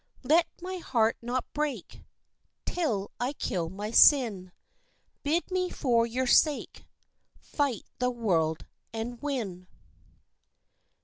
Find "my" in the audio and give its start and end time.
0.63-0.77, 3.69-3.91